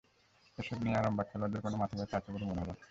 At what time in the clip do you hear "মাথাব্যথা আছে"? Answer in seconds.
1.77-2.29